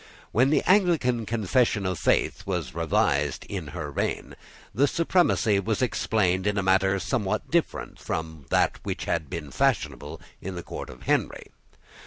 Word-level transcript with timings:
When 0.31 0.49
the 0.49 0.63
Anglican 0.65 1.27
confession 1.27 1.85
of 1.85 1.99
faith 1.99 2.47
was 2.47 2.73
revised 2.73 3.45
in 3.47 3.67
her 3.67 3.91
reign, 3.91 4.35
the 4.73 4.87
supremacy 4.87 5.59
was 5.59 5.83
explained 5.83 6.47
in 6.47 6.57
a 6.57 6.63
manner 6.63 6.97
somewhat 6.97 7.51
different 7.51 7.99
from 7.99 8.47
that 8.49 8.79
which 8.81 9.05
had 9.05 9.29
been 9.29 9.51
fashionable 9.51 10.19
at 10.43 10.55
the 10.55 10.63
court 10.63 10.89
of 10.89 11.03
Henry. 11.03 11.51